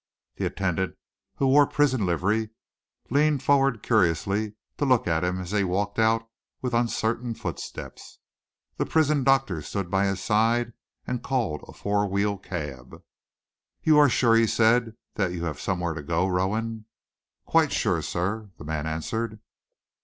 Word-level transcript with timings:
The 0.37 0.47
attendant, 0.47 0.95
who 1.35 1.45
wore 1.45 1.67
prison 1.67 2.07
livery, 2.07 2.49
leaned 3.11 3.43
forward 3.43 3.83
curiously 3.83 4.55
to 4.79 4.85
look 4.85 5.05
at 5.05 5.23
him 5.23 5.39
as 5.39 5.51
he 5.51 5.63
walked 5.63 5.99
out 5.99 6.27
with 6.59 6.73
uncertain 6.73 7.35
footsteps. 7.35 8.17
The 8.77 8.87
prison 8.87 9.23
doctor 9.23 9.61
stood 9.61 9.91
by 9.91 10.07
his 10.07 10.19
side 10.19 10.73
and 11.05 11.21
called 11.21 11.63
a 11.67 11.71
four 11.73 12.07
wheel 12.07 12.39
cab. 12.39 13.03
"You 13.83 13.99
are 13.99 14.09
sure," 14.09 14.33
he 14.35 14.47
said, 14.47 14.93
"that 15.13 15.33
you 15.33 15.43
have 15.43 15.59
somewhere 15.61 15.93
to 15.93 16.01
go 16.01 16.25
to, 16.25 16.31
Rowan?" 16.31 16.85
"Quite 17.45 17.71
sure, 17.71 18.01
sir," 18.01 18.49
the 18.57 18.65
man 18.65 18.87
answered. 18.87 19.39